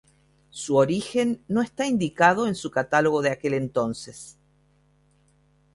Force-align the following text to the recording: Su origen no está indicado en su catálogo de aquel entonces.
Su 0.49 0.77
origen 0.77 1.43
no 1.47 1.61
está 1.61 1.85
indicado 1.85 2.47
en 2.47 2.55
su 2.55 2.71
catálogo 2.71 3.21
de 3.21 3.29
aquel 3.29 3.53
entonces. 3.53 4.35